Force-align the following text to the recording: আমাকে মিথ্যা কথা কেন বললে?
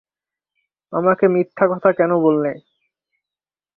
আমাকে 0.93 1.25
মিথ্যা 1.27 1.65
কথা 1.71 1.89
কেন 1.97 2.11
বললে? 2.17 2.51